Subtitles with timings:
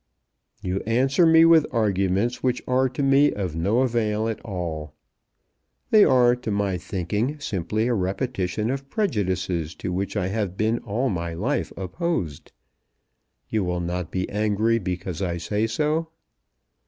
[0.63, 4.95] "You answer me with arguments which are to me of no avail at all.
[5.91, 10.79] They are, to my thinking, simply a repetition of prejudices to which I have been
[10.79, 12.51] all my life opposed.
[13.47, 16.07] You will not be angry because I say so?"